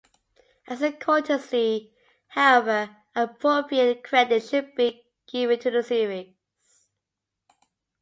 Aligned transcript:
As 0.67 0.81
a 0.81 0.91
courtesy, 0.91 1.93
however, 2.29 2.89
appropriate 3.15 4.03
credit 4.03 4.41
should 4.41 4.73
be 4.73 5.05
given 5.27 5.59
to 5.59 5.69
the 5.69 5.83
series. 5.83 6.33